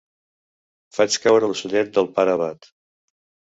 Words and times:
Faig 0.99 1.17
caure 1.27 1.51
l'ocellet 1.53 1.93
del 1.99 2.11
pare 2.19 2.37
abat. 2.41 2.69